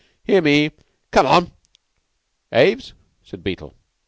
Hear 0.23 0.41
me! 0.41 0.71
Come 1.11 1.27
on!" 1.27 1.51
"Aves?" 2.51 2.93
said 3.21 3.43
Beetle. 3.43 3.75